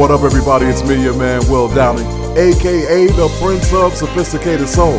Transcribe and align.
What 0.00 0.10
up, 0.10 0.22
everybody? 0.22 0.64
It's 0.64 0.82
me, 0.82 1.02
your 1.02 1.14
man, 1.14 1.42
Will 1.50 1.68
Downing, 1.68 2.06
aka 2.34 3.06
the 3.08 3.28
Prince 3.38 3.70
of 3.74 3.94
Sophisticated 3.94 4.66
Soul. 4.66 4.96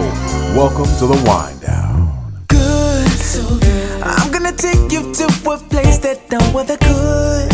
Welcome 0.54 0.86
to 1.00 1.08
the 1.08 1.20
Wind 1.26 1.60
Down. 1.60 2.46
Good, 2.48 3.10
so 3.10 3.42
good. 3.58 4.04
I'm 4.04 4.32
gonna 4.32 4.52
take 4.52 4.92
you 4.92 5.12
to 5.12 5.26
a 5.26 5.58
place 5.58 5.98
that. 6.06 6.22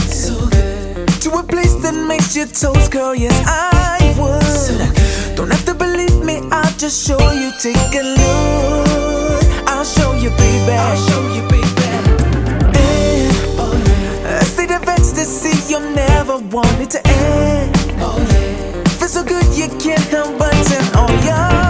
So 0.09 0.35
good. 0.49 1.07
To 1.21 1.39
a 1.39 1.43
place 1.43 1.73
that 1.75 1.95
makes 1.95 2.35
your 2.35 2.47
toes 2.47 2.89
curl, 2.89 3.15
yes, 3.15 3.31
I 3.47 4.13
would. 4.19 4.43
So 4.43 5.35
Don't 5.37 5.49
have 5.49 5.63
to 5.67 5.73
believe 5.73 6.21
me, 6.25 6.41
I'll 6.51 6.77
just 6.77 7.07
show 7.07 7.31
you. 7.31 7.53
Take 7.61 7.95
a 7.95 8.03
look. 8.03 9.69
I'll 9.69 9.85
show 9.85 10.11
you, 10.15 10.31
baby. 10.31 10.73
I'll 10.73 10.97
show 10.97 11.33
you. 11.33 11.36
of 14.81 14.87
ecstasy 14.87 15.71
you 15.71 15.79
never 15.95 16.37
wanted 16.37 16.89
to 16.91 17.07
end. 17.07 17.75
Oh, 17.99 18.17
yeah. 18.31 18.83
Feel 18.99 19.07
so 19.07 19.23
good 19.23 19.45
you 19.55 19.67
can't 19.79 20.03
help 20.09 20.37
but 20.37 20.53
turn 20.67 20.95
on 20.95 21.23
your. 21.23 21.66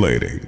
Lady. 0.00 0.39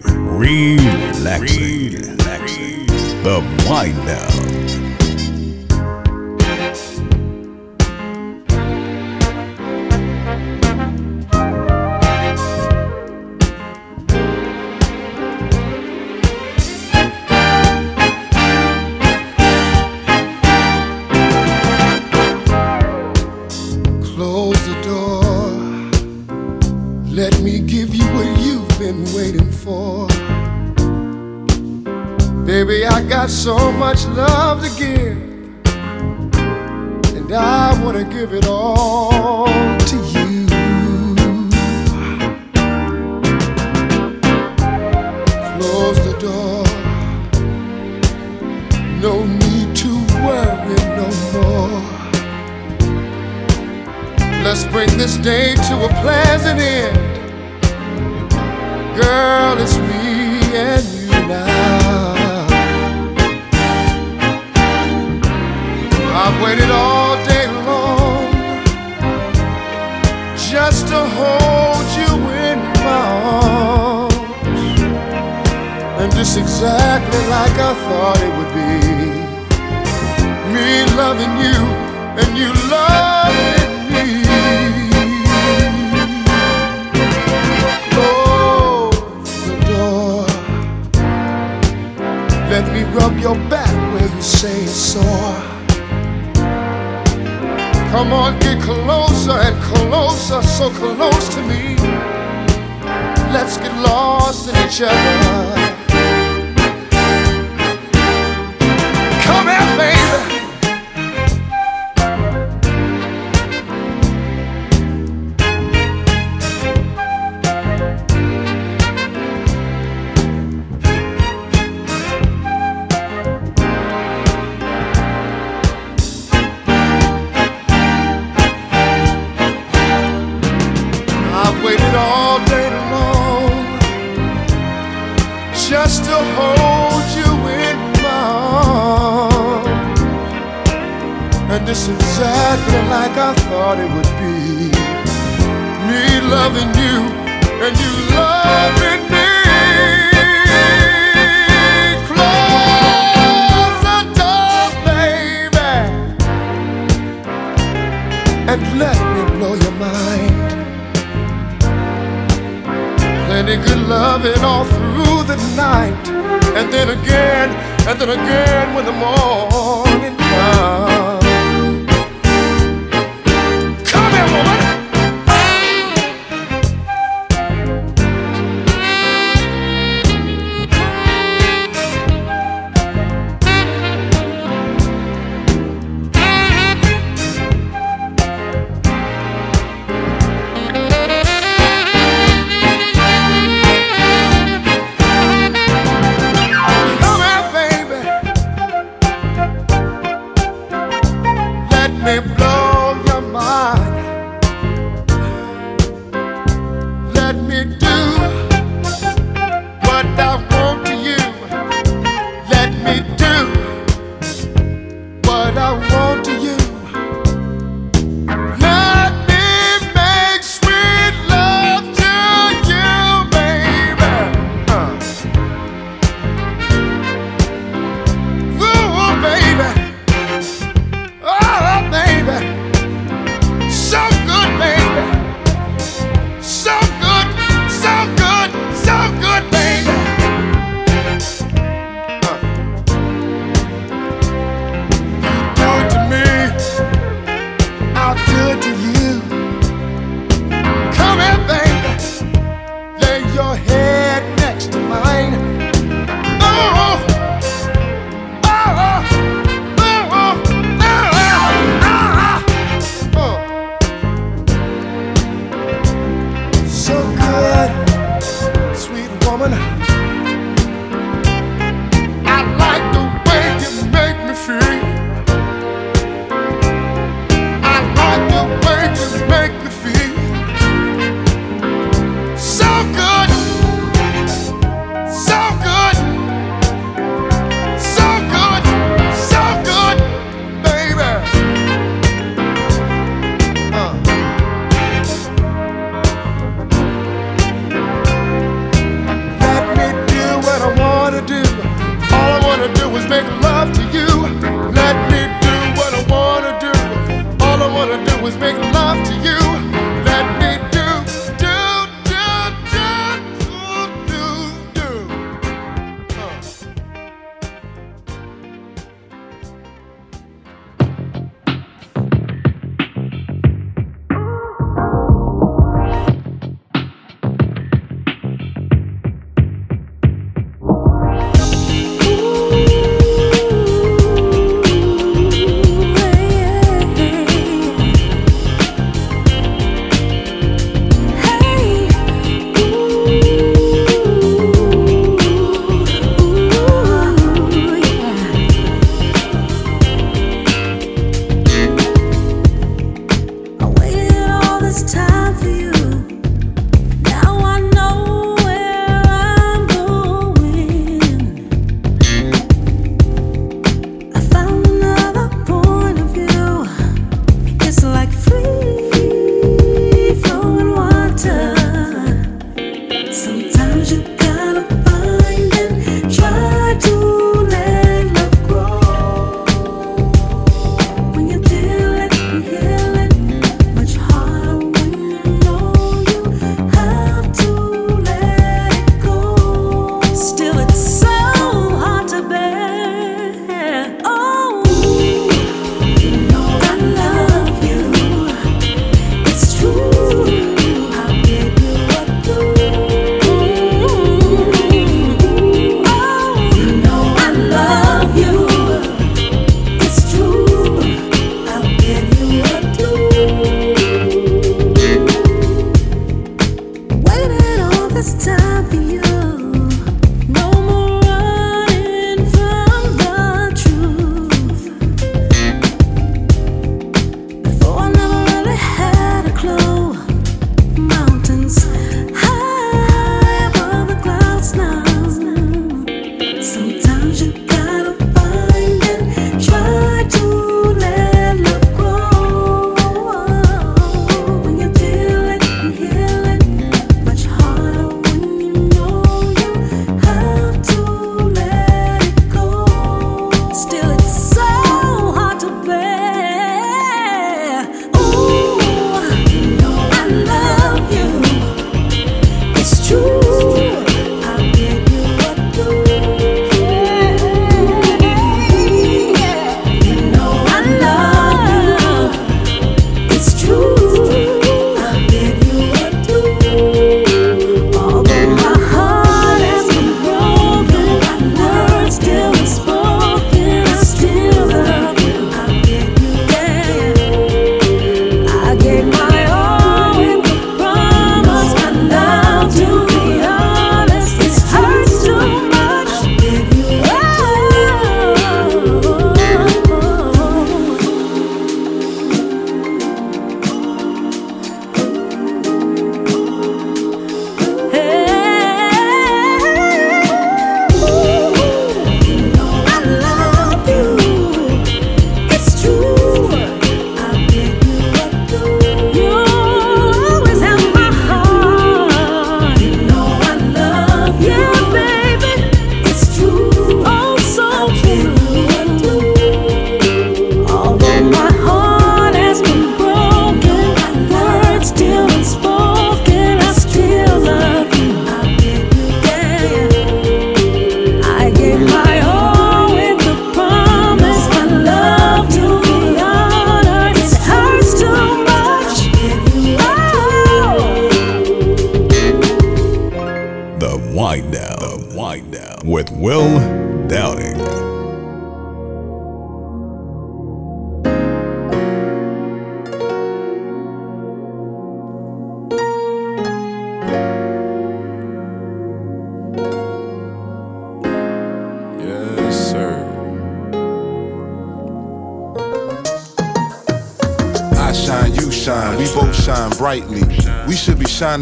night, 165.57 166.09
and 166.57 166.73
then 166.73 166.89
again, 166.91 167.51
and 167.89 168.01
then 168.01 168.11
again 168.11 168.75
when 168.75 168.85
the 168.85 168.93
morning 168.93 170.17
comes. 170.17 170.92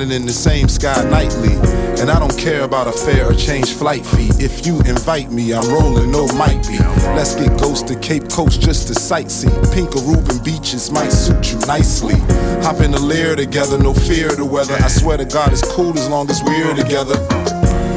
Shining 0.01 0.17
in 0.17 0.27
the 0.27 0.33
same 0.33 0.69
sky 0.69 1.03
nightly. 1.11 1.55
And 2.01 2.11
I 2.11 2.19
don't 2.19 2.37
care 2.39 2.63
about 2.65 2.87
a 2.87 2.93
fare 2.93 3.31
or 3.31 3.35
change 3.35 3.73
flight 3.75 4.05
fee. 4.07 4.31
If 4.39 4.67
you 4.67 4.81
invite 4.81 5.31
me, 5.31 5.53
I'm 5.53 5.69
rolling, 5.69 6.11
no 6.11 6.27
might 6.29 6.67
be. 6.67 6.79
Let's 7.17 7.35
get 7.35 7.59
ghost 7.59 7.89
to 7.89 7.99
Cape 7.99 8.29
Coast 8.31 8.61
just 8.61 8.89
to 8.89 8.95
sightsee. 8.95 9.53
Pink 9.75 9.91
Aruban 9.91 10.43
beaches 10.45 10.91
might 10.91 11.11
suit 11.11 11.53
you 11.53 11.59
nicely. 11.67 12.19
Hop 12.63 12.81
in 12.81 12.93
the 12.93 12.99
lair 12.99 13.37
together, 13.37 13.79
no 13.79 13.93
fear 13.93 14.31
of 14.31 14.39
the 14.39 14.45
weather. 14.45 14.75
I 14.75 14.89
swear 14.89 15.19
to 15.19 15.25
God, 15.25 15.53
it's 15.53 15.67
cool 15.75 15.97
as 15.99 16.09
long 16.09 16.31
as 16.31 16.43
we're 16.43 16.75
together. 16.75 17.17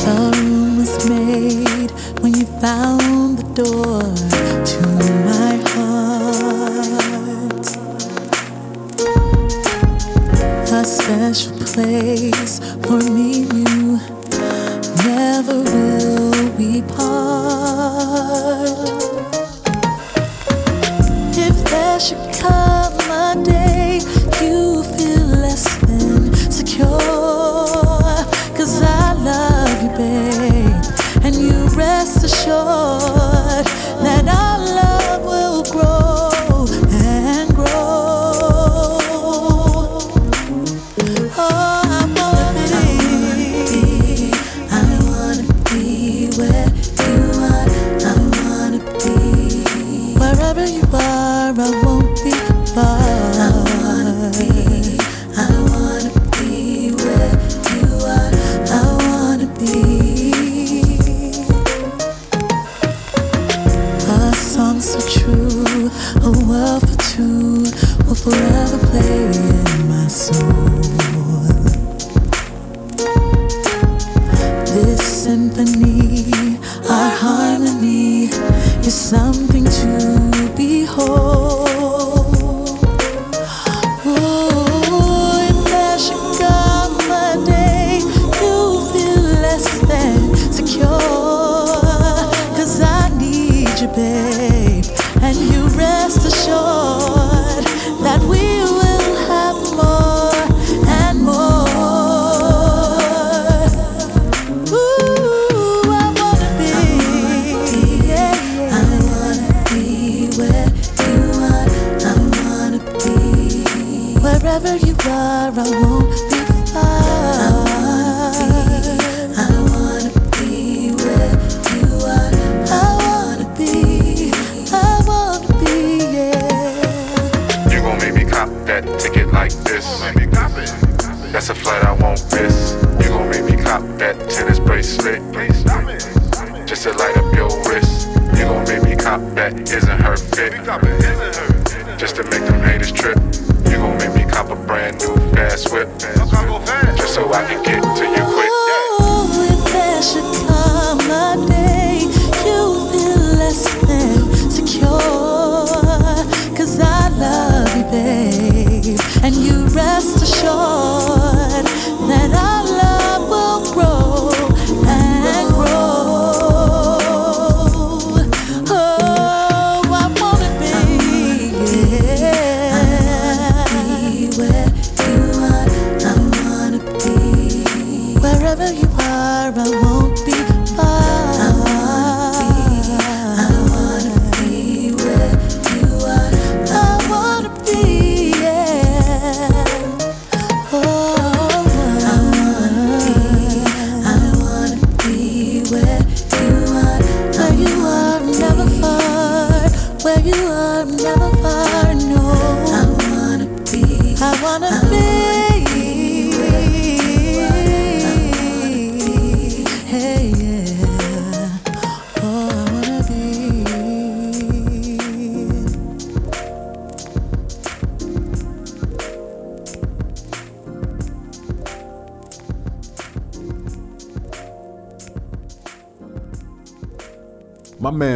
The 0.04 0.32
room 0.36 0.78
was 0.80 1.10
made 1.10 1.92
when 2.22 2.34
you 2.34 2.46
found 2.60 3.38
the 3.38 3.64
door 3.64 3.93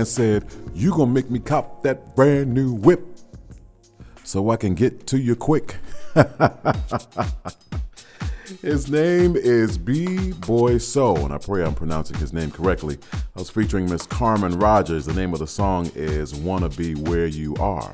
said, 0.07 0.45
You 0.73 0.91
gonna 0.91 1.11
make 1.11 1.29
me 1.29 1.39
cop 1.39 1.83
that 1.83 2.15
brand 2.15 2.53
new 2.53 2.73
whip 2.73 3.05
so 4.23 4.49
I 4.49 4.57
can 4.57 4.73
get 4.73 5.05
to 5.07 5.19
you 5.19 5.35
quick. 5.35 5.75
his 8.61 8.89
name 8.89 9.35
is 9.35 9.77
B 9.77 10.31
Boy 10.33 10.77
So, 10.79 11.15
and 11.17 11.33
I 11.33 11.37
pray 11.37 11.63
I'm 11.63 11.75
pronouncing 11.75 12.17
his 12.17 12.33
name 12.33 12.51
correctly. 12.51 12.97
I 13.13 13.39
was 13.39 13.49
featuring 13.49 13.89
Miss 13.89 14.05
Carmen 14.05 14.57
Rogers. 14.57 15.05
The 15.05 15.13
name 15.13 15.33
of 15.33 15.39
the 15.39 15.47
song 15.47 15.91
is 15.95 16.33
Wanna 16.33 16.69
Be 16.69 16.95
Where 16.95 17.27
You 17.27 17.55
Are. 17.55 17.91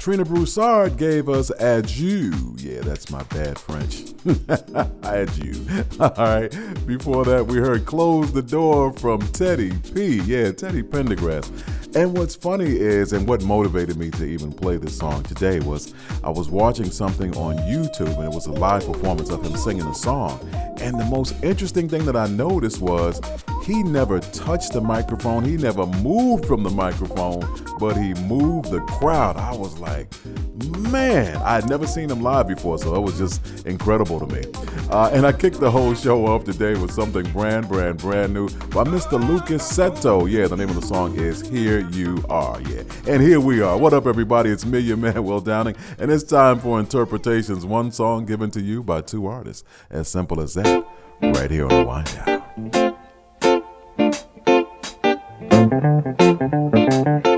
Trina 0.00 0.24
Broussard 0.24 0.96
gave 0.96 1.28
us 1.28 1.50
Adieu. 1.60 2.32
Yeah, 2.56 2.80
that's 2.80 3.10
my 3.10 3.22
bad 3.24 3.58
French. 3.58 4.14
Adieu. 5.02 5.84
All 6.00 6.10
right. 6.16 6.48
Before 6.86 7.22
that, 7.26 7.46
we 7.46 7.58
heard 7.58 7.84
Close 7.84 8.32
the 8.32 8.40
Door 8.40 8.94
from 8.94 9.20
Teddy 9.32 9.72
P. 9.94 10.20
Yeah, 10.22 10.52
Teddy 10.52 10.82
Pendergrass. 10.82 11.50
And 11.92 12.16
what's 12.16 12.36
funny 12.36 12.70
is, 12.70 13.12
and 13.12 13.26
what 13.26 13.42
motivated 13.42 13.96
me 13.96 14.10
to 14.12 14.24
even 14.24 14.52
play 14.52 14.76
this 14.76 14.96
song 14.96 15.24
today 15.24 15.58
was 15.58 15.92
I 16.22 16.30
was 16.30 16.48
watching 16.48 16.88
something 16.88 17.36
on 17.36 17.56
YouTube 17.58 18.14
and 18.14 18.24
it 18.24 18.32
was 18.32 18.46
a 18.46 18.52
live 18.52 18.86
performance 18.86 19.30
of 19.30 19.44
him 19.44 19.56
singing 19.56 19.86
a 19.86 19.94
song. 19.94 20.38
And 20.80 20.98
the 21.00 21.04
most 21.04 21.34
interesting 21.42 21.88
thing 21.88 22.04
that 22.04 22.14
I 22.14 22.28
noticed 22.28 22.80
was 22.80 23.20
he 23.64 23.82
never 23.82 24.20
touched 24.20 24.72
the 24.72 24.80
microphone, 24.80 25.44
he 25.44 25.56
never 25.56 25.84
moved 25.84 26.46
from 26.46 26.62
the 26.62 26.70
microphone, 26.70 27.42
but 27.80 27.96
he 27.96 28.14
moved 28.14 28.70
the 28.70 28.80
crowd. 28.82 29.36
I 29.36 29.56
was 29.56 29.76
like, 29.78 30.08
man, 30.78 31.36
I 31.38 31.56
had 31.56 31.68
never 31.68 31.86
seen 31.86 32.08
him 32.08 32.22
live 32.22 32.46
before, 32.46 32.78
so 32.78 32.94
it 32.94 33.00
was 33.00 33.18
just 33.18 33.66
incredible 33.66 34.20
to 34.20 34.26
me. 34.26 34.44
Uh, 34.90 35.10
and 35.12 35.26
I 35.26 35.32
kicked 35.32 35.60
the 35.60 35.70
whole 35.70 35.94
show 35.94 36.26
off 36.26 36.44
today 36.44 36.74
with 36.74 36.92
something 36.92 37.30
brand, 37.32 37.68
brand, 37.68 37.98
brand 37.98 38.32
new 38.32 38.48
by 38.48 38.84
Mr. 38.84 39.12
Lucas 39.28 39.62
Seto. 39.62 40.30
Yeah, 40.30 40.46
the 40.46 40.56
name 40.56 40.68
of 40.68 40.80
the 40.80 40.86
song 40.86 41.16
is 41.16 41.46
Here 41.48 41.79
You 41.80 42.24
Are. 42.28 42.60
Yeah, 42.62 42.82
and 43.06 43.22
here 43.22 43.40
we 43.40 43.60
are. 43.62 43.76
What 43.76 43.92
up, 43.92 44.06
everybody? 44.06 44.50
It's 44.50 44.64
me, 44.64 44.78
your 44.80 44.96
man, 44.96 45.24
Will 45.24 45.40
Downing, 45.40 45.76
and 45.98 46.10
it's 46.10 46.24
time 46.24 46.60
for 46.60 46.78
interpretations. 46.78 47.64
One 47.64 47.90
song 47.90 48.26
given 48.26 48.50
to 48.52 48.60
you 48.60 48.82
by 48.82 49.00
two 49.00 49.26
artists. 49.26 49.64
As 49.90 50.08
simple 50.08 50.40
as 50.40 50.54
that, 50.54 50.86
right 51.22 51.50
here 51.50 51.64
on 51.64 51.70
the 51.70 51.84
Wind 51.84 52.06
Down. 57.20 57.29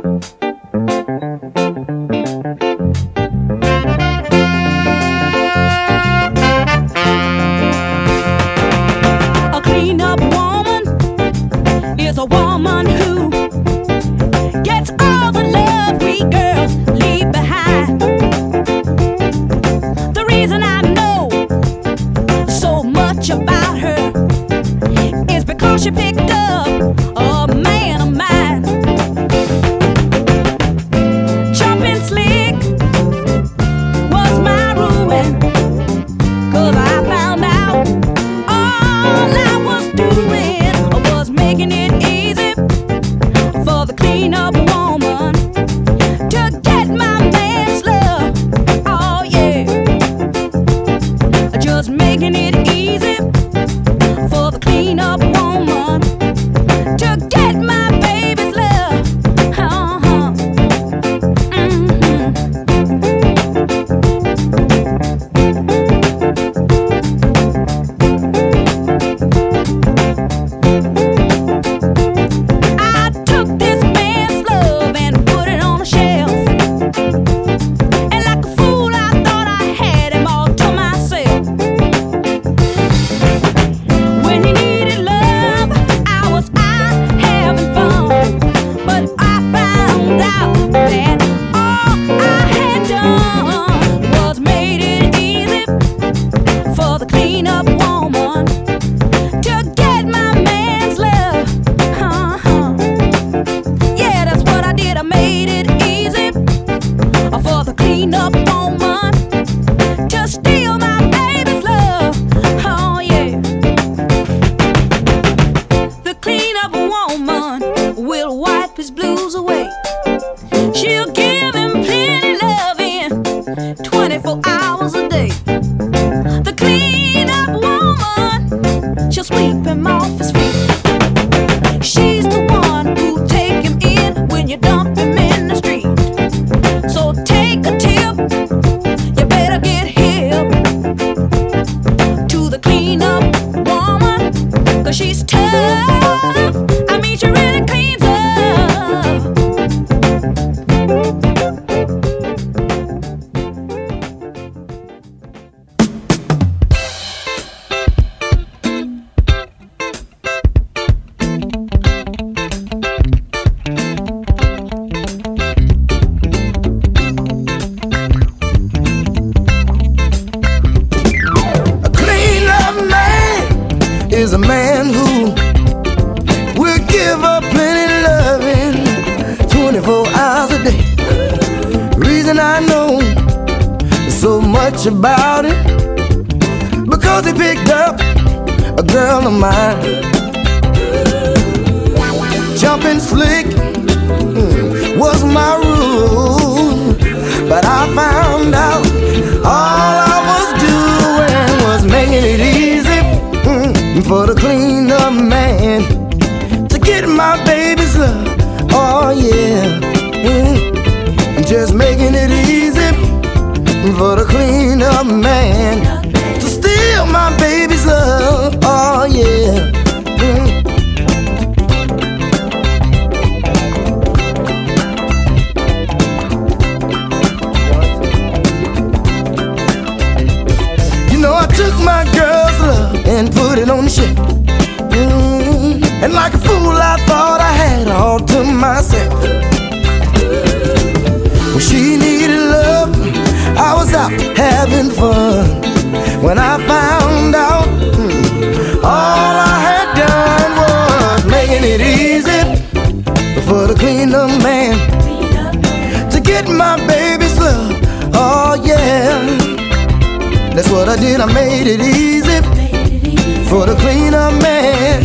For 263.53 263.67
the 263.67 263.77
cleaner 263.85 264.31
man 264.41 265.03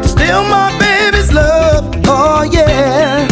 to 0.00 0.08
steal 0.08 0.44
my 0.44 0.70
baby's 0.78 1.32
love. 1.32 1.92
Oh 2.06 2.42
yeah, 2.44 3.26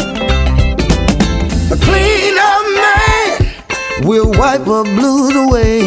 a 1.70 1.77
cleaner 1.87 2.57
man 2.81 4.09
will 4.09 4.33
wipe 4.33 4.66
her 4.66 4.83
blues 4.83 5.37
away. 5.37 5.83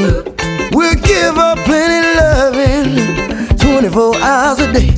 We'll 0.71 0.95
give 1.11 1.35
her 1.35 1.55
plenty 1.67 2.01
loving 2.21 3.57
24 3.57 4.15
hours 4.15 4.59
a 4.59 4.71
day. 4.71 4.91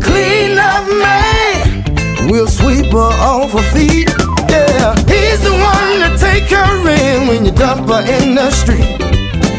Clean 0.00 0.56
up 0.56 0.86
man 1.02 2.30
will 2.30 2.46
sweep 2.46 2.92
her 2.92 3.12
off 3.30 3.50
her 3.50 3.66
feet. 3.74 4.08
Yeah, 4.48 4.94
he's 5.10 5.40
the 5.42 5.54
one 5.72 5.96
to 6.04 6.10
take 6.16 6.48
her 6.58 6.88
in 6.88 7.26
when 7.26 7.44
you 7.44 7.50
dump 7.50 7.88
her 7.88 8.02
in 8.06 8.36
the 8.36 8.52
street. 8.52 9.02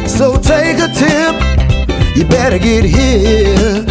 So 0.08 0.38
take 0.38 0.78
a 0.80 0.88
tip, 0.88 1.36
you 2.16 2.24
better 2.26 2.58
get 2.58 2.86
here. 2.86 3.84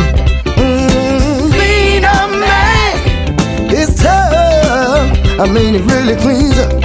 Mm, 0.56 1.52
clean 1.52 2.04
up 2.04 2.30
man, 2.30 3.70
it's 3.70 4.02
tough. 4.02 5.40
I 5.40 5.46
mean, 5.52 5.74
it 5.74 5.82
really 5.90 6.16
cleans 6.16 6.58
up. 6.58 6.83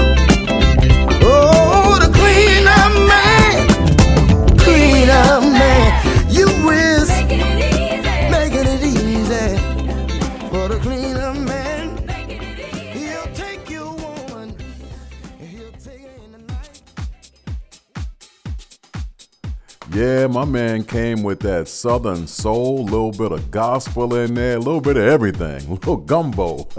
My 20.40 20.46
man 20.46 20.86
came 20.86 21.22
with 21.22 21.42
that 21.42 21.68
southern 21.68 22.26
soul, 22.26 22.86
little 22.86 23.12
bit 23.12 23.34
of 23.34 23.52
gospel 23.52 24.16
in 24.16 24.36
there, 24.36 24.56
a 24.56 24.60
little 24.60 24.80
bit 24.80 24.96
of 24.96 25.04
everything, 25.04 25.66
a 25.68 25.72
little 25.72 25.98
gumbo, 25.98 26.66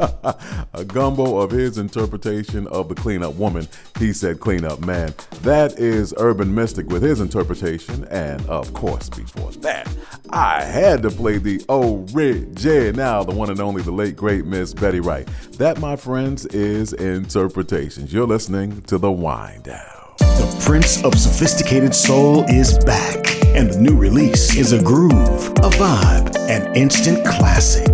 a 0.72 0.82
gumbo 0.86 1.36
of 1.36 1.50
his 1.50 1.76
interpretation 1.76 2.66
of 2.68 2.88
the 2.88 2.94
cleanup 2.94 3.34
woman. 3.34 3.68
He 3.98 4.14
said 4.14 4.40
cleanup 4.40 4.80
man. 4.80 5.12
That 5.42 5.78
is 5.78 6.14
Urban 6.16 6.54
Mystic 6.54 6.86
with 6.88 7.02
his 7.02 7.20
interpretation, 7.20 8.06
and 8.06 8.40
of 8.46 8.72
course, 8.72 9.10
before 9.10 9.52
that, 9.60 9.94
I 10.30 10.62
had 10.62 11.02
to 11.02 11.10
play 11.10 11.36
the 11.36 11.62
original, 11.68 13.24
the 13.24 13.34
one 13.34 13.50
and 13.50 13.60
only, 13.60 13.82
the 13.82 13.90
late 13.90 14.16
great 14.16 14.46
Miss 14.46 14.72
Betty 14.72 15.00
Wright. 15.00 15.28
That, 15.58 15.80
my 15.80 15.96
friends, 15.96 16.46
is 16.46 16.94
interpretations. 16.94 18.10
You're 18.10 18.26
listening 18.26 18.80
to 18.82 18.96
the 18.96 19.12
Wind 19.12 19.64
Down. 19.64 20.00
The 20.40 20.64
Prince 20.64 21.04
of 21.04 21.18
Sophisticated 21.18 21.94
Soul 21.94 22.44
is 22.44 22.78
back, 22.84 23.26
and 23.54 23.70
the 23.70 23.78
new 23.78 23.96
release 23.96 24.56
is 24.56 24.72
a 24.72 24.82
groove, 24.82 25.48
a 25.58 25.70
vibe, 25.70 26.36
an 26.48 26.74
instant 26.76 27.24
classic. 27.26 27.88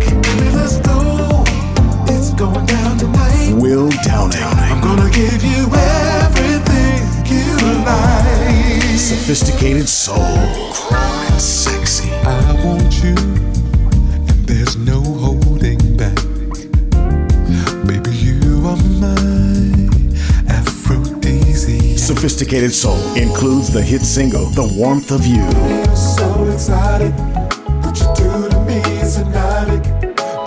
Let's 0.53 0.77
go. 0.79 1.43
It's 2.07 2.33
going 2.33 2.65
down 2.65 2.97
tonight. 2.97 3.53
Will 3.53 3.89
Downing. 4.03 4.41
I'm 4.41 4.81
gonna 4.81 5.09
give 5.09 5.43
you 5.43 5.67
everything 5.73 7.01
you 7.25 7.57
like. 7.85 8.97
Sophisticated 8.97 9.89
Soul. 9.89 10.17
And 10.19 11.41
sexy. 11.41 12.09
I 12.11 12.53
want 12.63 13.03
you, 13.03 13.15
and 14.29 14.47
there's 14.47 14.75
no 14.77 15.01
holding 15.01 15.97
back. 15.97 16.17
Baby, 17.85 18.11
you 18.11 18.67
are 18.67 18.77
my 19.01 19.26
Sophisticated 22.27 22.73
Soul 22.73 22.99
includes 23.15 23.71
the 23.71 23.81
hit 23.81 24.01
single, 24.01 24.47
The 24.47 24.67
Warmth 24.75 25.11
of 25.11 25.25
You. 25.25 25.49
So 25.95 26.43
excited. 26.51 27.13
What 27.85 27.97
you 27.97 28.13
do 28.17 28.49
to 28.49 28.59
me 28.65 28.79
is 28.99 29.15
hypnotic. 29.15 29.81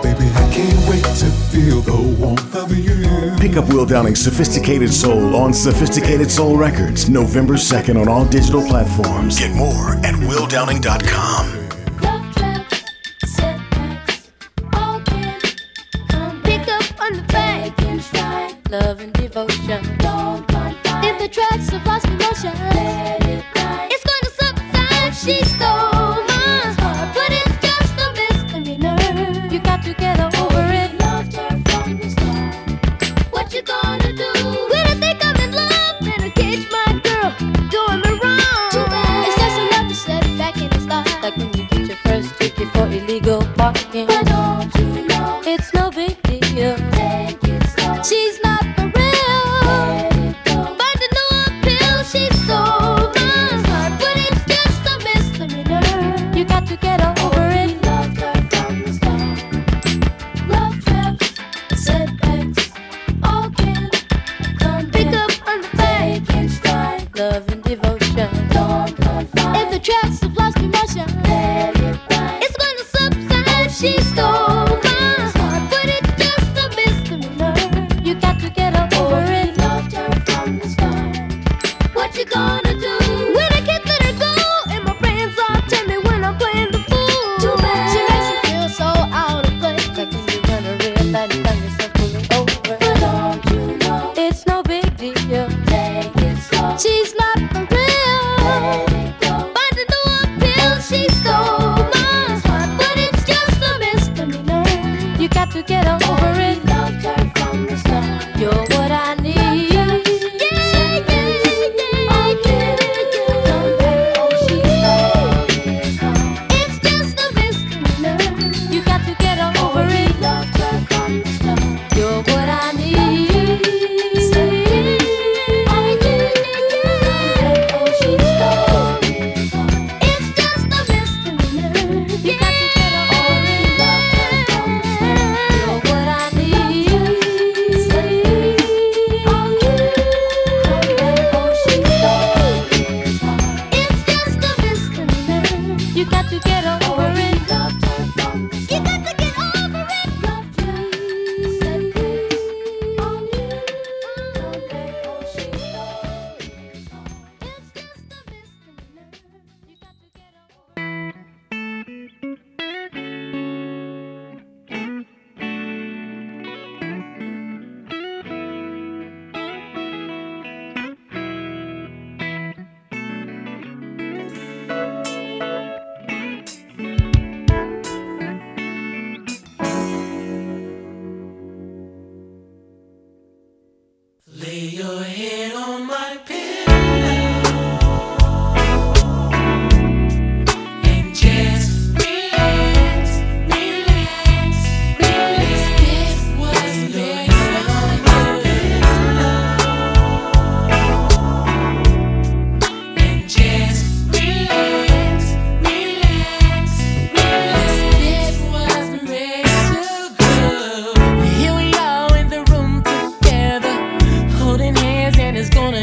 Baby, 0.02 0.30
I 0.34 0.50
can't 0.52 0.90
wait 0.90 1.02
to 1.02 1.30
feel 1.48 1.80
the 1.80 1.96
warmth 2.20 2.54
of 2.54 2.76
you. 2.76 3.34
Pick 3.38 3.56
up 3.56 3.66
Will 3.72 3.86
Downing's 3.86 4.20
Sophisticated 4.20 4.92
Soul 4.92 5.34
on 5.34 5.54
Sophisticated 5.54 6.30
Soul 6.30 6.58
Records, 6.58 7.08
November 7.08 7.54
2nd 7.54 7.98
on 7.98 8.08
all 8.08 8.26
digital 8.26 8.60
platforms. 8.60 9.38
Get 9.38 9.56
more 9.56 9.92
at 10.04 10.14
willdowning.com. 10.16 11.59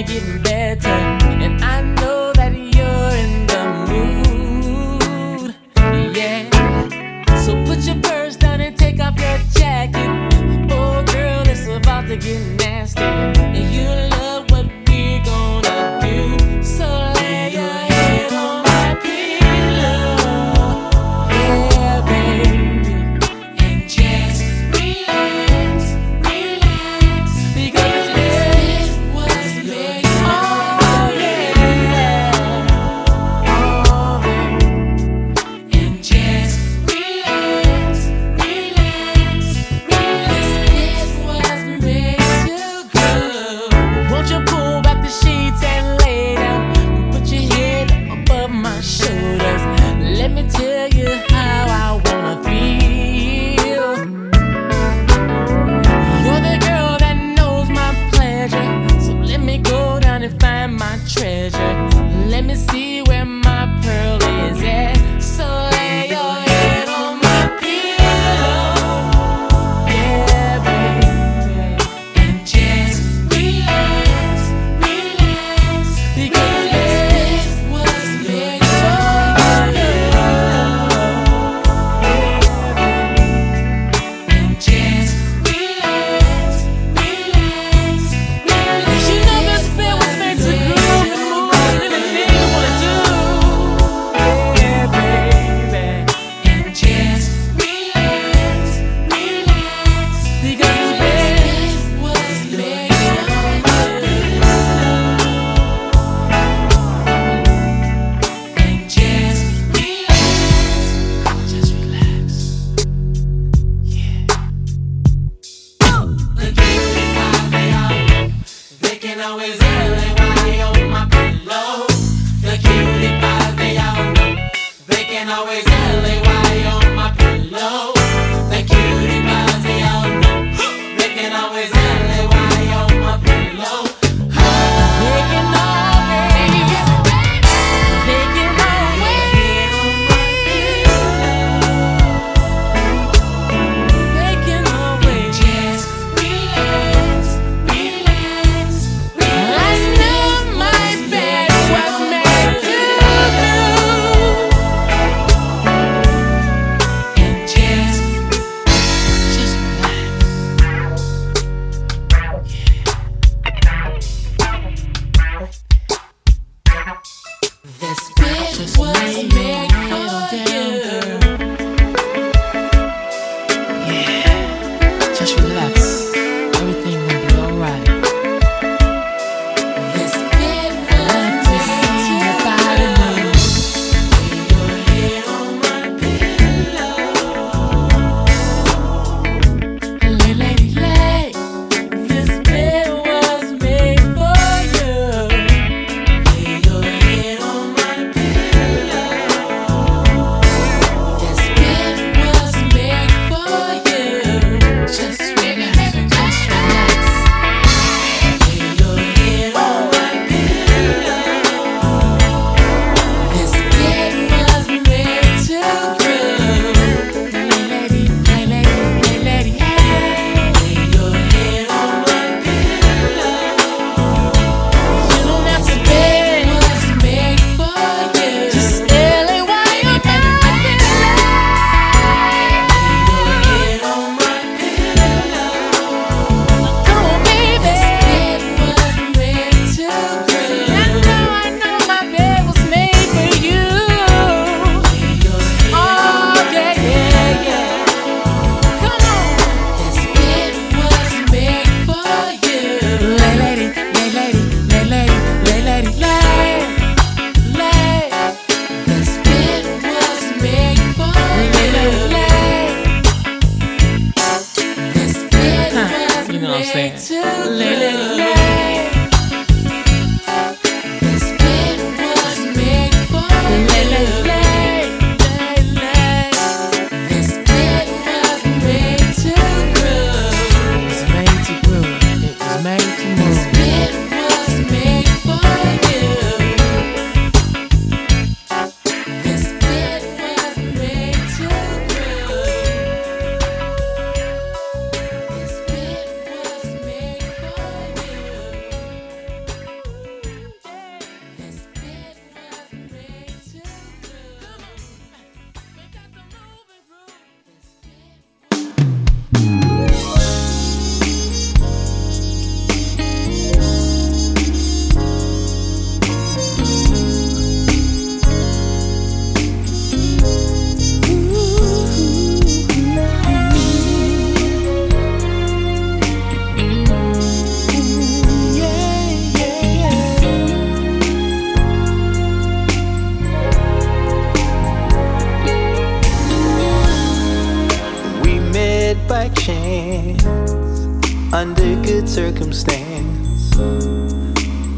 getting 0.04 0.47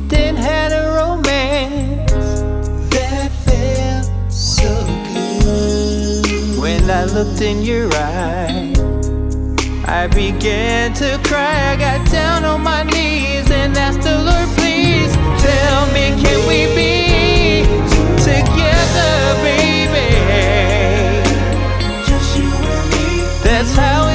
Then 0.07 0.35
had 0.35 0.71
a 0.71 0.93
romance 0.93 2.11
that 2.91 3.31
felt 3.45 4.31
so 4.31 4.69
good. 5.11 6.59
when 6.59 6.89
I 6.91 7.05
looked 7.05 7.41
in 7.41 7.63
your 7.63 7.89
eye. 7.93 8.75
I 9.87 10.05
began 10.05 10.93
to 10.95 11.19
cry. 11.23 11.71
I 11.71 11.75
got 11.75 12.07
down 12.11 12.45
on 12.45 12.61
my 12.61 12.83
knees 12.83 13.49
and 13.49 13.75
asked 13.75 14.01
the 14.01 14.21
Lord, 14.21 14.49
please 14.55 15.11
tell 15.41 15.87
me, 15.87 16.13
can 16.21 16.39
we 16.47 16.67
be 16.77 17.65
together, 18.21 19.15
baby? 19.41 20.09
Just 22.05 22.37
you 22.37 22.51
and 22.51 22.89
me. 22.91 23.23
That's 23.43 23.73
how 23.75 24.08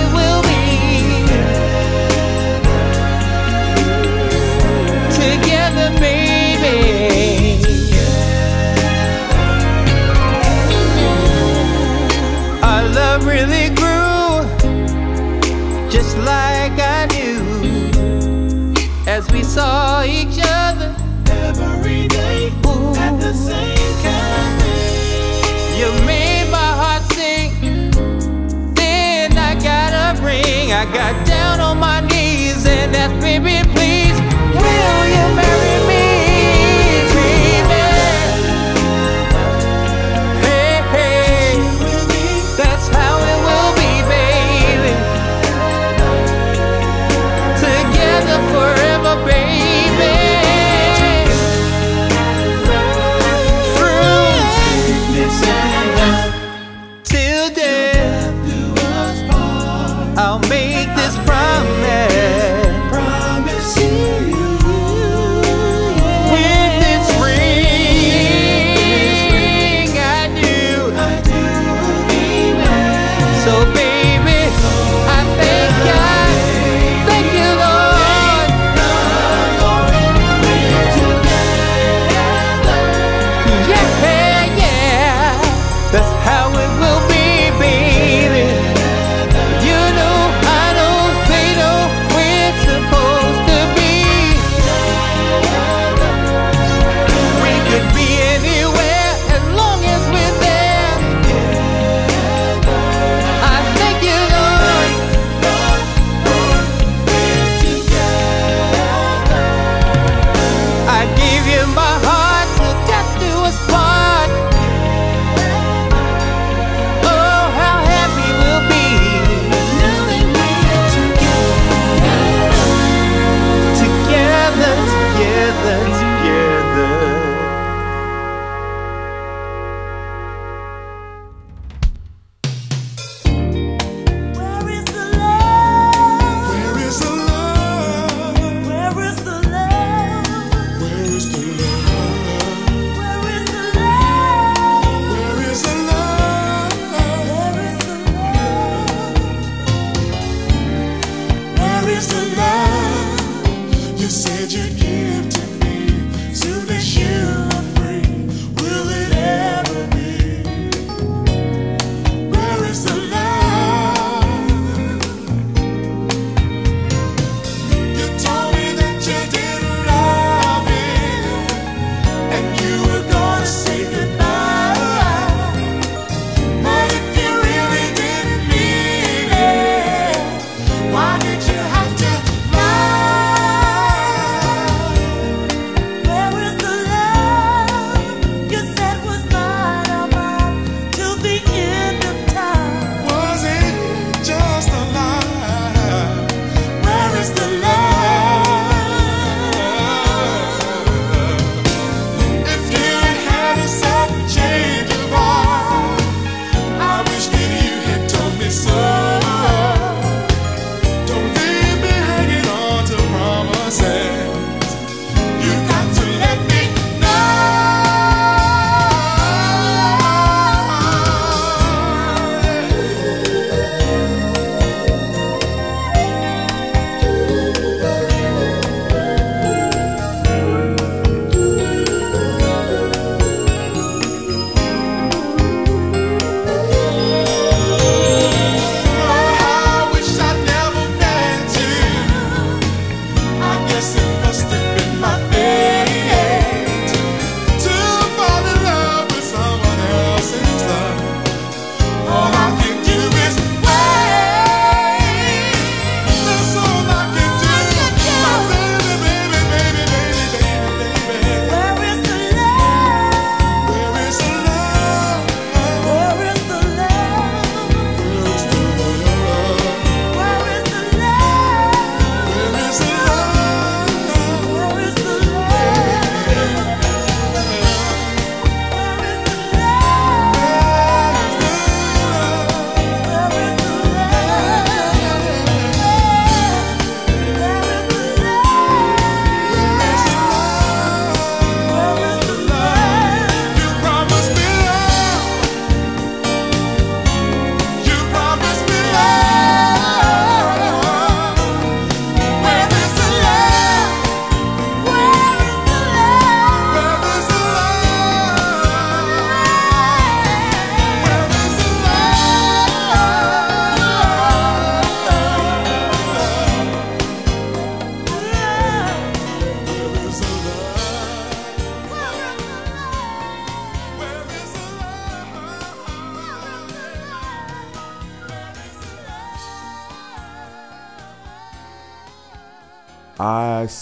really 13.24 13.70
grew 13.74 14.44
just 15.90 16.16
like 16.18 16.76
I 16.78 17.08
knew 17.12 18.74
as 19.06 19.30
we 19.32 19.42
saw 19.42 20.04
each 20.04 20.38
other 20.40 20.94
every 21.30 22.06
day 22.08 22.48
at 22.98 23.18
the 23.18 23.32
same 23.32 23.94
cafe. 24.02 25.78
You 25.78 25.90
made 26.04 26.50
my 26.50 26.70
heart 26.80 27.02
sing. 27.12 27.90
Then 28.74 29.32
I 29.38 29.54
got 29.54 29.92
a 30.06 30.22
ring. 30.22 30.72
I 30.72 30.84
got 30.92 31.33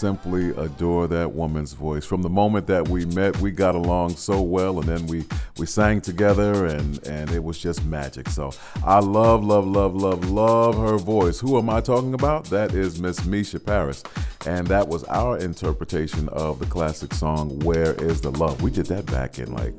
simply 0.03 0.51
adore 0.57 1.07
that 1.07 1.31
woman's 1.31 1.75
voice. 1.75 2.05
From 2.05 2.23
the 2.23 2.29
moment 2.29 2.67
that 2.67 2.89
we 2.89 3.05
met, 3.07 3.37
we 3.37 3.53
got 3.53 3.77
along 3.77 4.17
so 4.17 4.43
well, 4.43 4.81
and 4.81 4.89
then 4.89 5.07
we 5.07 5.25
we 5.59 5.65
sang 5.65 6.01
together, 6.01 6.67
and 6.67 6.99
and 7.07 7.31
it 7.31 7.45
was 7.45 7.57
just 7.57 7.85
magic. 7.85 8.29
So 8.29 8.51
I 8.85 8.99
love, 8.99 9.45
love, 9.45 9.65
love, 9.65 9.95
love, 9.95 10.29
love 10.29 10.77
her 10.77 10.99
voice. 10.99 11.39
Who 11.39 11.57
am 11.57 11.71
I 11.71 11.81
talking 11.81 12.15
about? 12.15 12.47
That 12.47 12.75
is 12.75 13.01
Miss 13.01 13.25
Mica 13.25 13.61
Paris, 13.61 14.03
and 14.45 14.67
that 14.67 14.89
was 14.89 15.05
our 15.05 15.39
interpretation 15.39 16.29
of 16.31 16.59
the 16.59 16.67
classic 16.67 17.15
song 17.15 17.61
"Where 17.61 17.95
Is 18.03 18.23
the 18.23 18.33
Love." 18.33 18.61
We 18.61 18.73
did 18.73 18.87
that 18.87 19.07
back 19.07 19.39
in 19.39 19.53
like 19.53 19.75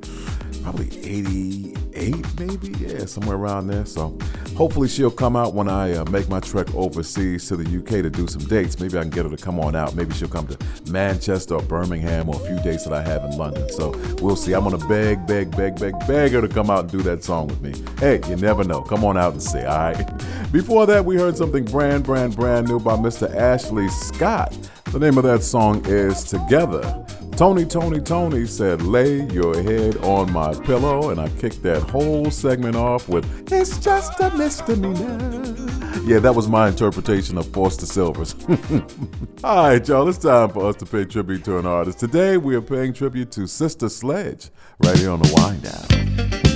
probably 0.61 0.87
88 2.03 2.39
maybe? 2.39 2.77
Yeah 2.77 3.05
somewhere 3.05 3.37
around 3.37 3.67
there. 3.67 3.85
So 3.85 4.17
hopefully 4.55 4.87
she'll 4.87 5.11
come 5.11 5.35
out 5.35 5.53
when 5.53 5.67
i 5.69 5.93
uh, 5.93 6.05
make 6.05 6.29
my 6.29 6.39
trek 6.39 6.73
overseas 6.75 7.47
to 7.47 7.55
the 7.55 7.77
uk 7.79 7.87
to 7.87 8.09
do 8.09 8.27
some 8.27 8.43
dates. 8.45 8.79
Maybe 8.79 8.97
i 8.97 9.01
can 9.01 9.09
get 9.09 9.25
her 9.25 9.35
to 9.35 9.41
come 9.41 9.59
on 9.59 9.75
out. 9.75 9.95
Maybe 9.95 10.13
she'll 10.13 10.27
come 10.27 10.47
to 10.47 10.57
manchester 10.91 11.55
or 11.55 11.61
birmingham 11.61 12.29
or 12.29 12.35
a 12.35 12.45
few 12.45 12.59
dates 12.61 12.83
that 12.85 12.93
i 12.93 13.01
have 13.01 13.23
in 13.23 13.37
london. 13.37 13.69
So 13.69 13.91
we'll 14.21 14.35
see. 14.35 14.53
I'm 14.53 14.63
gonna 14.63 14.85
beg 14.87 15.25
beg 15.25 15.55
beg 15.55 15.79
beg 15.79 15.93
beg 16.07 16.31
her 16.31 16.41
to 16.41 16.47
come 16.47 16.69
out 16.69 16.81
and 16.81 16.91
do 16.91 17.01
that 17.03 17.23
song 17.23 17.47
with 17.47 17.61
me. 17.61 17.73
Hey 17.99 18.21
you 18.29 18.35
never 18.35 18.63
know. 18.63 18.81
Come 18.81 19.03
on 19.05 19.17
out 19.17 19.33
and 19.33 19.43
see 19.43 19.59
all 19.59 19.93
right? 19.93 20.51
Before 20.51 20.85
that 20.85 21.05
we 21.05 21.15
heard 21.15 21.37
something 21.37 21.65
brand 21.65 22.03
brand 22.03 22.35
brand 22.35 22.67
new 22.67 22.79
by 22.79 22.95
mr 22.95 23.33
ashley 23.35 23.89
scott. 23.89 24.57
The 24.85 24.99
name 24.99 25.17
of 25.17 25.23
that 25.23 25.41
song 25.43 25.83
is 25.85 26.23
together 26.23 26.81
Tony, 27.35 27.65
Tony, 27.65 27.99
Tony 27.99 28.45
said, 28.45 28.83
lay 28.83 29.23
your 29.31 29.59
head 29.63 29.97
on 29.97 30.31
my 30.31 30.53
pillow. 30.53 31.09
And 31.09 31.19
I 31.19 31.29
kicked 31.29 31.63
that 31.63 31.81
whole 31.81 32.29
segment 32.29 32.75
off 32.75 33.09
with, 33.09 33.51
it's 33.51 33.79
just 33.79 34.19
a 34.19 34.29
misdemeanor. 34.37 35.55
Yeah, 36.05 36.19
that 36.19 36.35
was 36.35 36.47
my 36.47 36.67
interpretation 36.67 37.37
of 37.37 37.47
Foster 37.47 37.87
Sylvers. 37.87 38.35
All 39.43 39.69
right, 39.69 39.87
y'all, 39.87 40.07
it's 40.07 40.19
time 40.19 40.49
for 40.49 40.67
us 40.67 40.75
to 40.77 40.85
pay 40.85 41.05
tribute 41.05 41.43
to 41.45 41.57
an 41.57 41.65
artist. 41.65 41.99
Today, 41.99 42.37
we 42.37 42.55
are 42.55 42.61
paying 42.61 42.93
tribute 42.93 43.31
to 43.31 43.47
Sister 43.47 43.89
Sledge 43.89 44.49
right 44.83 44.97
here 44.97 45.09
on 45.09 45.19
the 45.19 45.33
Wind 45.33 45.63
Down. 45.63 46.52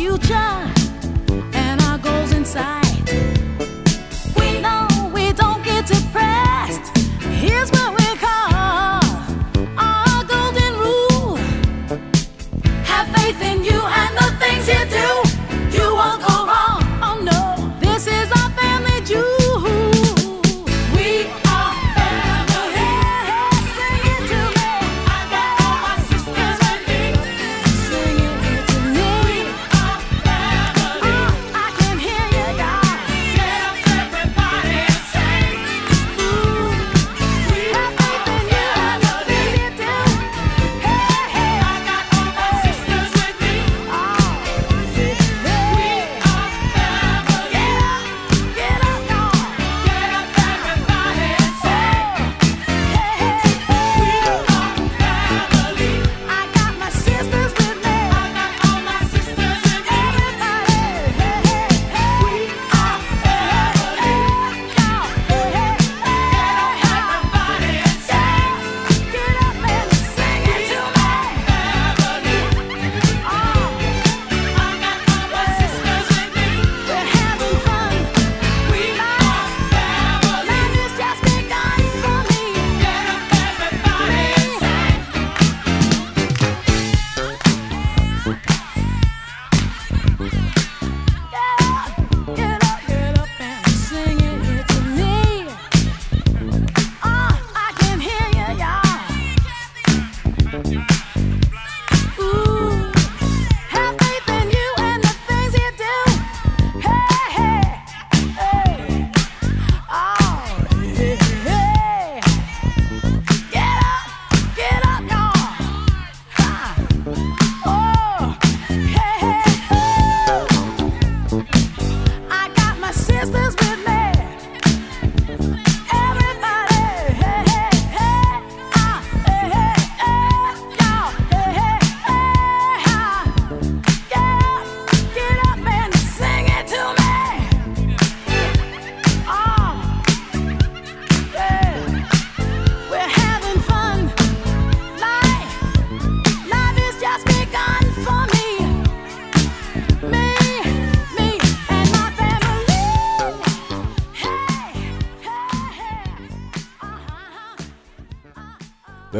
future 0.00 0.72
and 1.52 1.78
our 1.82 1.98
goals 1.98 2.32
inside. 2.32 2.89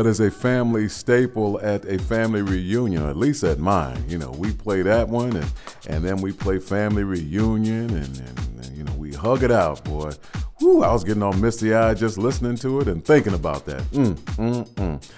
That 0.01 0.09
is 0.09 0.21
a 0.21 0.31
family 0.31 0.89
staple 0.89 1.61
at 1.61 1.85
a 1.85 1.99
family 1.99 2.41
reunion, 2.41 3.05
at 3.07 3.19
least 3.19 3.45
at 3.45 3.59
mine. 3.59 4.03
You 4.09 4.17
know, 4.17 4.31
we 4.31 4.51
play 4.51 4.81
that 4.81 5.11
one 5.11 5.37
and, 5.37 5.53
and 5.91 6.03
then 6.03 6.23
we 6.23 6.33
play 6.33 6.59
family 6.59 7.05
reunion 7.05 7.91
and, 7.91 8.17
and, 8.17 8.39
and 8.65 8.77
you 8.79 8.83
know, 8.83 8.95
we 8.95 9.13
hug 9.13 9.43
it 9.43 9.51
out, 9.51 9.85
boy. 9.85 10.13
Whew, 10.59 10.83
I 10.83 10.91
was 10.91 11.05
getting 11.05 11.23
all 11.23 11.35
misty 11.35 11.75
eyed 11.75 11.99
just 11.99 12.17
listening 12.17 12.57
to 12.57 12.81
it 12.81 12.89
and 12.89 13.05
thinking 13.05 13.35
about 13.35 13.67
that. 13.67 13.83
Mm, 13.91 14.15
mm, 14.15 14.69
mm. 14.71 15.11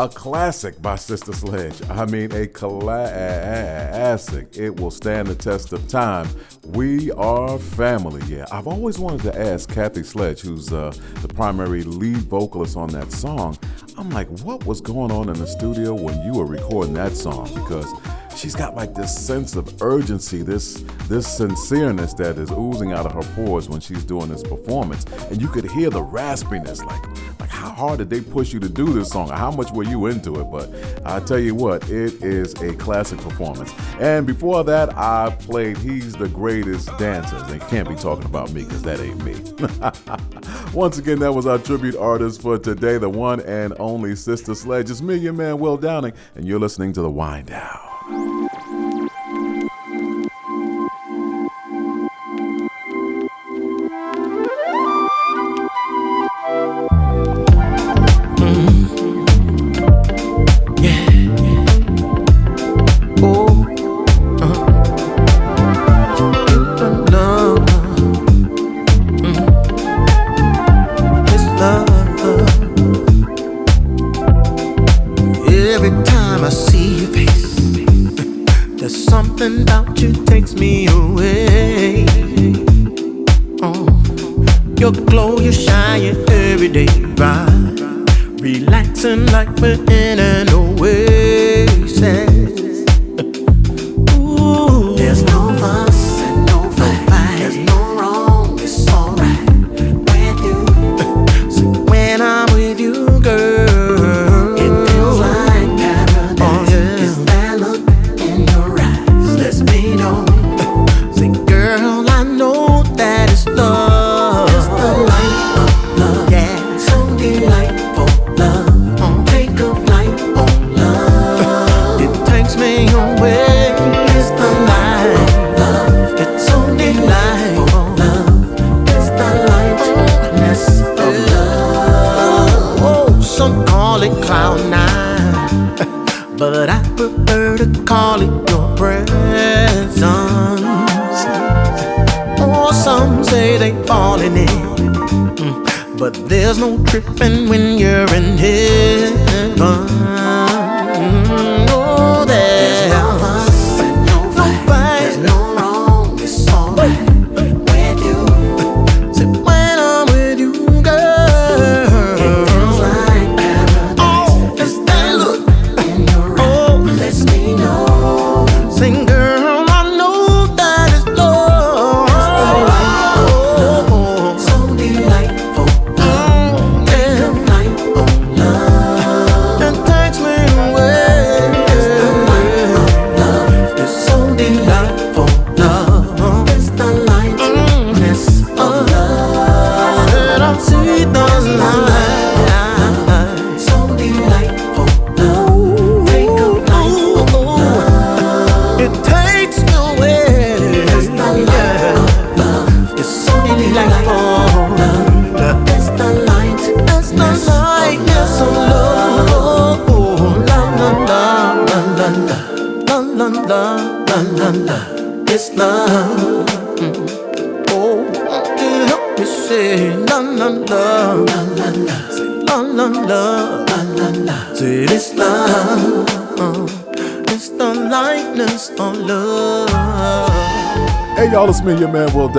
A 0.00 0.08
classic 0.08 0.80
by 0.80 0.96
Sister 0.96 1.34
Sledge. 1.34 1.78
I 1.90 2.06
mean, 2.06 2.32
a 2.32 2.46
classic. 2.46 2.96
It 4.56 4.80
will 4.80 4.90
stand 4.90 5.28
the 5.28 5.34
test 5.34 5.74
of 5.74 5.86
time. 5.88 6.26
We 6.68 7.10
are 7.10 7.58
family. 7.58 8.22
Yeah, 8.26 8.46
I've 8.50 8.66
always 8.66 8.98
wanted 8.98 9.20
to 9.24 9.38
ask 9.38 9.68
Kathy 9.68 10.02
Sledge, 10.02 10.40
who's 10.40 10.72
uh, 10.72 10.94
the 11.20 11.28
primary 11.28 11.82
lead 11.82 12.16
vocalist 12.16 12.78
on 12.78 12.88
that 12.92 13.12
song. 13.12 13.58
I'm 13.98 14.08
like, 14.08 14.28
what 14.40 14.64
was 14.64 14.80
going 14.80 15.12
on 15.12 15.28
in 15.28 15.34
the 15.34 15.46
studio 15.46 15.92
when 15.92 16.18
you 16.22 16.32
were 16.32 16.46
recording 16.46 16.94
that 16.94 17.12
song? 17.12 17.52
Because 17.52 17.92
she's 18.34 18.54
got 18.54 18.74
like 18.74 18.94
this 18.94 19.14
sense 19.14 19.54
of 19.54 19.82
urgency, 19.82 20.40
this 20.40 20.82
this 21.08 21.28
sincereness 21.38 22.16
that 22.16 22.38
is 22.38 22.50
oozing 22.52 22.94
out 22.94 23.04
of 23.04 23.12
her 23.12 23.34
pores 23.34 23.68
when 23.68 23.80
she's 23.80 24.04
doing 24.04 24.30
this 24.30 24.42
performance, 24.42 25.04
and 25.30 25.42
you 25.42 25.48
could 25.48 25.70
hear 25.70 25.90
the 25.90 26.00
raspiness, 26.00 26.82
like 26.82 27.06
like 27.06 27.29
how 27.60 27.70
hard 27.72 27.98
did 27.98 28.08
they 28.08 28.22
push 28.22 28.54
you 28.54 28.60
to 28.60 28.68
do 28.70 28.90
this 28.90 29.10
song? 29.10 29.28
How 29.28 29.50
much 29.50 29.70
were 29.70 29.84
you 29.84 30.06
into 30.06 30.40
it? 30.40 30.44
But 30.44 30.70
I 31.04 31.20
tell 31.20 31.38
you 31.38 31.54
what, 31.54 31.90
it 31.90 32.22
is 32.22 32.54
a 32.62 32.72
classic 32.76 33.18
performance. 33.20 33.70
And 34.00 34.26
before 34.26 34.64
that, 34.64 34.96
I 34.96 35.36
played 35.40 35.76
"He's 35.76 36.14
the 36.14 36.28
Greatest 36.28 36.88
Dancer." 36.98 37.38
They 37.42 37.58
can't 37.66 37.86
be 37.86 37.96
talking 37.96 38.24
about 38.24 38.50
me 38.52 38.64
because 38.64 38.82
that 38.82 38.98
ain't 39.00 39.22
me. 39.22 39.34
Once 40.74 40.96
again, 40.96 41.18
that 41.18 41.32
was 41.32 41.46
our 41.46 41.58
tribute 41.58 41.96
artist 41.96 42.40
for 42.40 42.58
today, 42.58 42.96
the 42.96 43.10
one 43.10 43.40
and 43.40 43.74
only 43.78 44.16
Sister 44.16 44.54
Sledge. 44.54 44.90
It's 44.90 45.02
me, 45.02 45.16
your 45.16 45.34
man 45.34 45.58
Will 45.58 45.76
Downing, 45.76 46.14
and 46.34 46.46
you're 46.46 46.60
listening 46.60 46.94
to 46.94 47.02
the 47.02 47.10
Wind 47.10 47.48
Down. 47.48 47.89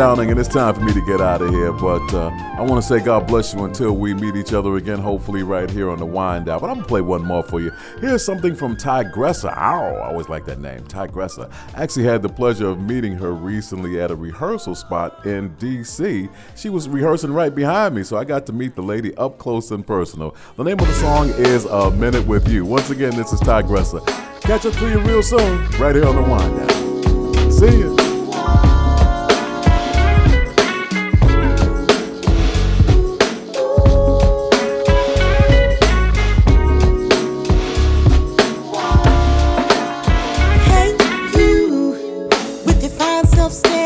Downing, 0.01 0.31
and 0.31 0.39
it's 0.39 0.49
time 0.49 0.73
for 0.73 0.81
me 0.81 0.93
to 0.93 1.01
get 1.05 1.21
out 1.21 1.43
of 1.43 1.51
here. 1.51 1.71
But 1.71 2.01
uh, 2.11 2.31
I 2.57 2.61
want 2.61 2.81
to 2.81 2.87
say 2.87 3.05
God 3.05 3.27
bless 3.27 3.53
you 3.53 3.65
until 3.65 3.91
we 3.91 4.15
meet 4.15 4.35
each 4.35 4.51
other 4.51 4.77
again, 4.77 4.97
hopefully 4.97 5.43
right 5.43 5.69
here 5.69 5.91
on 5.91 5.99
the 5.99 6.07
Wind. 6.07 6.45
But 6.45 6.63
I'm 6.63 6.77
to 6.77 6.83
play 6.83 7.01
one 7.01 7.23
more 7.23 7.43
for 7.43 7.61
you. 7.61 7.71
Here's 7.99 8.25
something 8.25 8.55
from 8.55 8.75
Tigressa. 8.75 9.55
Ow, 9.55 9.95
I 9.97 10.07
always 10.07 10.27
like 10.27 10.45
that 10.45 10.59
name, 10.59 10.81
Tigressa. 10.85 11.51
I 11.75 11.83
actually 11.83 12.05
had 12.05 12.23
the 12.23 12.29
pleasure 12.29 12.67
of 12.67 12.81
meeting 12.81 13.13
her 13.17 13.31
recently 13.31 14.01
at 14.01 14.09
a 14.09 14.15
rehearsal 14.15 14.73
spot 14.73 15.23
in 15.23 15.53
D.C. 15.59 16.29
She 16.55 16.69
was 16.69 16.89
rehearsing 16.89 17.31
right 17.31 17.53
behind 17.53 17.93
me, 17.93 18.01
so 18.01 18.17
I 18.17 18.23
got 18.23 18.47
to 18.47 18.53
meet 18.53 18.73
the 18.73 18.81
lady 18.81 19.15
up 19.17 19.37
close 19.37 19.69
and 19.69 19.85
personal. 19.85 20.35
The 20.57 20.63
name 20.63 20.79
of 20.79 20.87
the 20.87 20.95
song 20.95 21.29
is 21.29 21.65
A 21.65 21.91
Minute 21.91 22.25
With 22.25 22.47
You. 22.49 22.65
Once 22.65 22.89
again, 22.89 23.15
this 23.15 23.33
is 23.33 23.39
Tigressa. 23.41 24.03
Catch 24.41 24.65
up 24.65 24.73
to 24.73 24.89
you 24.89 24.99
real 25.01 25.21
soon, 25.21 25.69
right 25.79 25.93
here 25.93 26.07
on 26.07 26.15
the 26.15 26.23
Wind. 26.23 27.53
See 27.53 27.81
ya. 27.81 28.00
of 43.41 43.51
stay 43.51 43.80